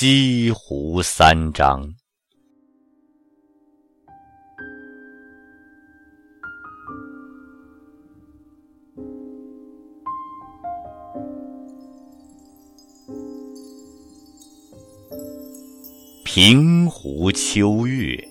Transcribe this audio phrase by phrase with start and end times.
[0.00, 1.92] 西湖三章。
[16.24, 18.28] 平湖秋月，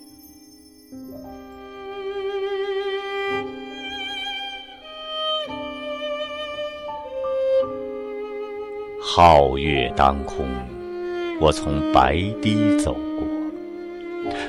[9.02, 10.47] 皓月当空，
[11.40, 13.27] 我从白堤走过，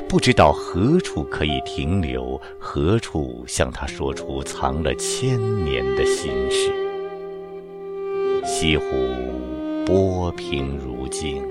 [0.09, 6.70] 不知道何处可以停留，何处向他说出藏了千年的心事。
[8.45, 8.87] 西湖
[9.84, 11.43] 波平如镜。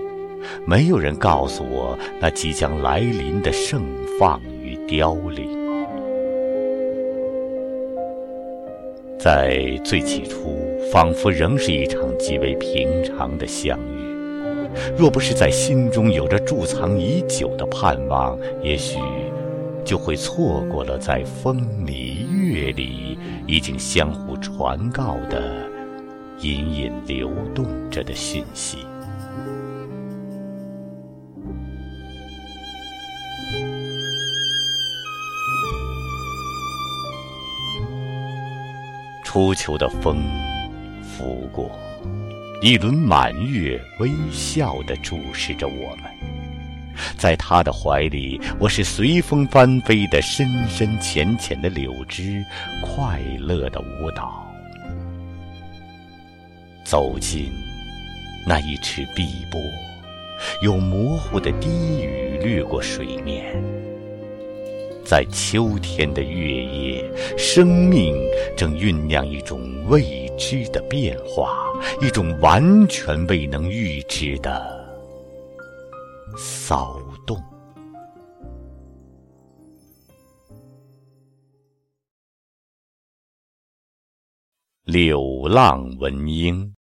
[0.66, 3.82] 没有人告诉我那即将来临的盛
[4.18, 5.58] 放与凋零。
[9.20, 10.58] 在最起初，
[10.92, 13.97] 仿佛仍是一场极为平常的相遇。
[14.98, 18.98] 若不是在心中有着贮藏已久的盼望，也许
[19.86, 25.42] 就会错过了在风里月里已经相互传告的
[26.42, 28.80] 隐隐流动着的讯息。
[39.24, 40.18] 初秋的风
[41.04, 41.70] 拂过，
[42.60, 46.06] 一轮满月微笑地注视着我们。
[47.16, 52.44] 在他的怀里，我是随风翻飞的深深浅浅的柳枝，
[52.82, 54.44] 快乐的舞蹈。
[56.84, 57.52] 走进
[58.48, 59.62] 那一池碧波，
[60.64, 63.56] 有模糊的低语掠过水面。
[65.06, 67.06] 在秋天的月夜，
[67.38, 68.16] 生命
[68.58, 71.67] 正酝酿一种未知的变化，
[72.02, 74.86] 一种完全未能预知的
[76.38, 77.42] 骚动。
[84.84, 86.77] 柳浪闻莺。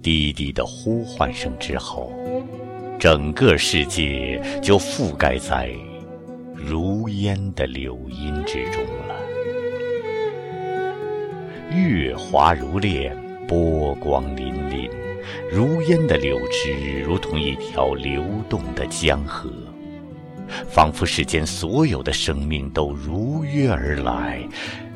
[0.00, 2.12] 低低的呼唤声之后，
[2.98, 5.70] 整个世界就覆盖在
[6.54, 9.14] 如烟的柳荫之中了。
[11.70, 13.14] 月华如练，
[13.46, 14.90] 波光粼粼，
[15.52, 19.50] 如烟的柳枝如同一条流动的江河，
[20.66, 24.42] 仿佛世间所有的生命都如约而来。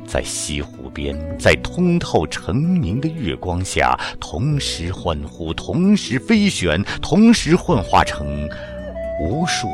[0.07, 8.49] 在西湖边，在通透澄明的月光下，同时欢呼，同时飞旋，同时幻化成
[9.21, 9.69] 无数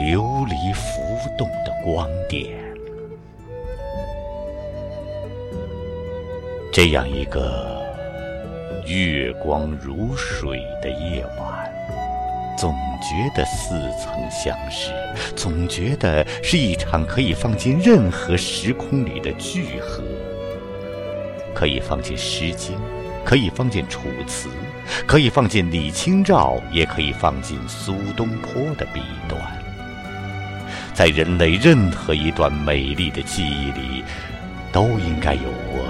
[0.00, 1.00] 流离浮
[1.38, 2.52] 动的光点。
[6.72, 7.80] 这样一个
[8.86, 11.63] 月光如水的夜晚。
[12.56, 14.90] 总觉得似曾相识，
[15.34, 20.02] 总觉得是一场可以放进任何时空里的聚合，
[21.54, 22.76] 可以放进《诗经》，
[23.24, 24.48] 可以放进《楚辞》，
[25.06, 29.40] 可以放进李清照，也可以放进苏东坡的笔端。
[30.94, 34.04] 在人类任何一段美丽的记忆里，
[34.72, 35.84] 都应该有过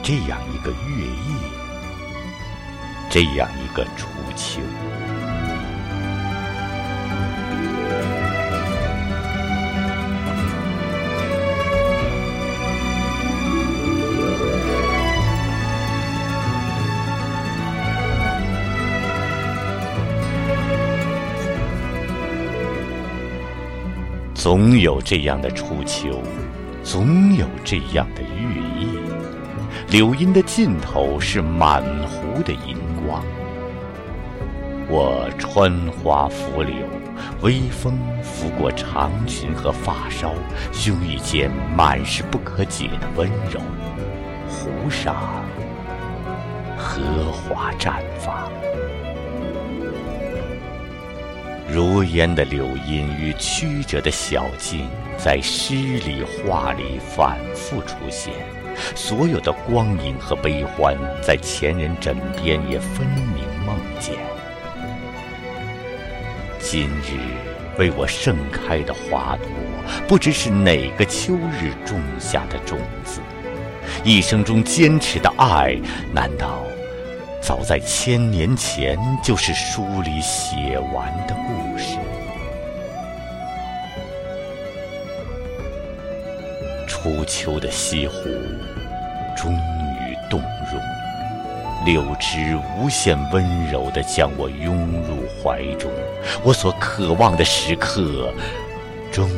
[0.00, 1.34] 这样一个月夜，
[3.10, 4.60] 这样一个初秋。
[24.42, 26.20] 总有这样的初秋，
[26.82, 28.88] 总有这样的月夜。
[29.88, 33.24] 柳荫的尽头是满湖的银光。
[34.88, 36.74] 我穿花拂柳，
[37.42, 40.34] 微风拂过长裙和发梢，
[40.72, 43.60] 胸臆间满是不可解的温柔。
[44.48, 45.14] 湖上，
[46.76, 48.50] 荷花绽放。
[51.68, 58.32] 如烟的柳荫与曲折的小径，在诗里画里反复出现，
[58.94, 64.16] 所有的光影和悲欢，在前人枕边也分明梦见。
[66.58, 67.16] 今日
[67.78, 69.48] 为我盛开的花朵，
[70.06, 73.20] 不知是哪个秋日种下的种子。
[74.04, 75.76] 一生中坚持的爱，
[76.12, 76.62] 难道
[77.42, 81.98] 早在千年前就是书里写完的故事？
[86.86, 88.14] 初秋的西湖，
[89.36, 90.40] 终于动
[90.70, 90.80] 容，
[91.84, 95.90] 柳枝无限温柔地将我拥入怀中，
[96.44, 98.32] 我所渴望的时刻
[99.10, 99.28] 终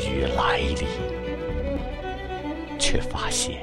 [0.00, 0.86] 于来临，
[2.78, 3.56] 却发现，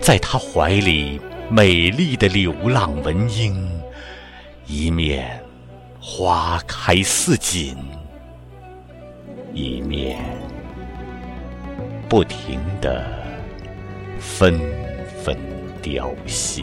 [0.00, 1.20] 在他怀里，
[1.54, 3.68] 美丽的流浪文英，
[4.66, 5.38] 一面
[6.00, 7.76] 花开似锦，
[9.52, 10.18] 一面。
[12.08, 13.04] 不停的
[14.18, 14.58] 纷
[15.22, 15.36] 纷
[15.82, 16.62] 凋谢。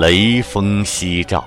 [0.00, 1.44] 雷锋夕照。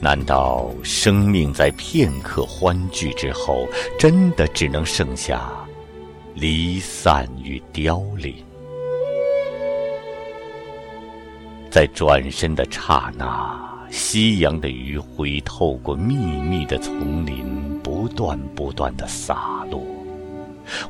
[0.00, 5.52] 难道生命在片刻欢聚之后，真的只能剩下
[6.34, 8.34] 离散与凋零？
[11.70, 19.82] 在转身的刹那，夕阳的余晖透过密密的丛林，不断不断的洒落。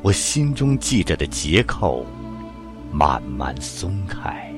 [0.02, 2.04] 我心中系着的结扣，
[2.92, 4.52] 慢慢松开。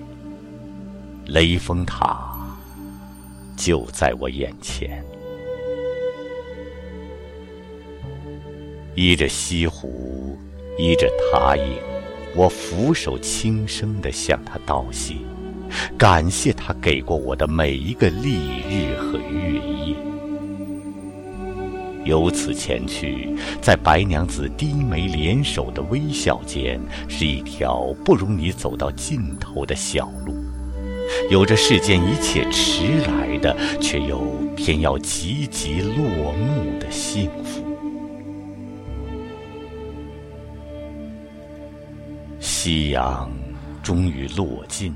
[1.26, 2.30] 雷峰塔。
[3.54, 5.04] 就在我眼前，
[8.96, 10.36] 依着西湖，
[10.78, 11.76] 依着塔影，
[12.34, 15.14] 我俯首轻声的向他道谢，
[15.96, 19.96] 感谢他给过我的每一个丽日和月夜。
[22.04, 30.34] 由此前去，在白娘子低眉联手的微笑间，是一条不容你走到尽头的小路。
[31.30, 34.20] 有着世间一切迟来的，却又
[34.56, 37.62] 偏要急急落幕的幸福。
[42.40, 43.30] 夕阳
[43.82, 44.92] 终于落尽，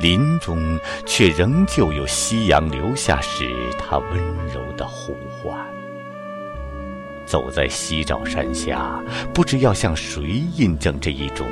[0.00, 4.18] 林中却仍旧有夕阳留下时它温
[4.52, 5.58] 柔的呼唤。
[7.26, 9.02] 走在夕照山下，
[9.32, 11.46] 不知要向谁印证这一种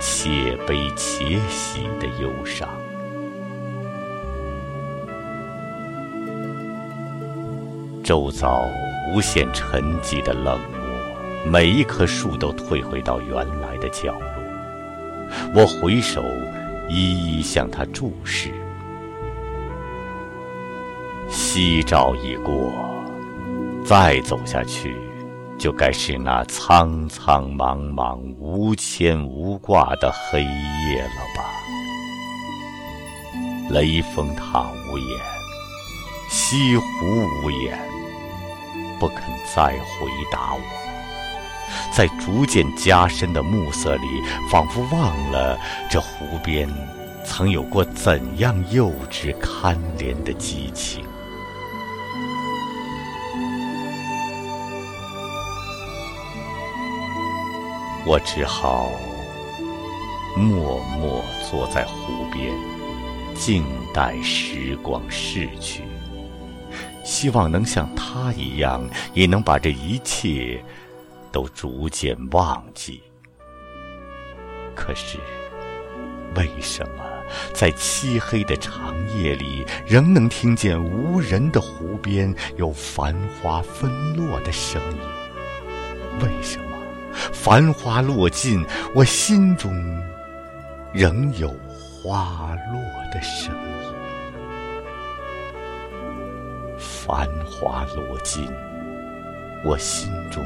[0.00, 2.68] 且悲且喜的忧伤。
[8.02, 8.66] 周遭
[9.12, 14.26] 无限沉寂的冷漠，每一棵树都退回到原来的角落。
[15.54, 16.24] 我回首，
[16.90, 18.50] 一一向他注视。
[21.28, 22.72] 夕照已过，
[23.84, 24.96] 再走下去，
[25.56, 31.44] 就该是那苍苍茫茫、无牵无挂的黑夜了吧？
[33.70, 35.20] 雷峰塔无言，
[36.28, 36.82] 西湖
[37.44, 37.78] 无言。
[38.98, 39.22] 不肯
[39.54, 40.60] 再回答我，
[41.92, 44.06] 在逐渐加深的暮色里，
[44.50, 45.58] 仿佛忘了
[45.90, 46.68] 这湖边
[47.24, 51.04] 曾有过怎样幼稚堪怜的激情。
[58.06, 58.88] 我只好
[60.34, 62.52] 默默坐在湖边，
[63.34, 63.62] 静
[63.92, 65.84] 待时光逝去。
[67.04, 70.64] 希望能像他一样，也能把这一切
[71.30, 73.02] 都逐渐忘记。
[74.74, 75.18] 可是，
[76.36, 77.04] 为什么
[77.52, 84.98] 在漆黑的长夜里，仍能听见无人的湖边有繁花纷落的声音？
[86.20, 86.64] 为什么
[87.32, 89.72] 繁花落尽，我心中
[90.92, 91.48] 仍有
[92.02, 92.80] 花落
[93.12, 93.60] 的声音？
[96.78, 98.48] 繁花落尽，
[99.64, 100.44] 我心中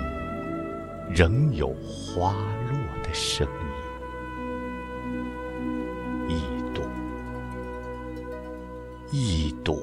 [1.11, 2.33] 仍有花
[2.71, 3.47] 落的声
[6.29, 6.35] 音。
[6.37, 6.41] 一
[6.75, 6.85] 朵，
[9.13, 9.79] 一朵，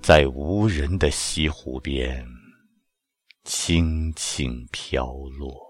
[0.00, 2.24] 在无人的西湖边，
[3.44, 5.67] 轻轻飘落。